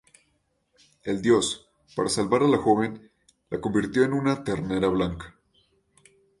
[1.03, 3.11] El dios, para salvar a la joven,
[3.51, 5.37] la convirtió en una ternera blanca.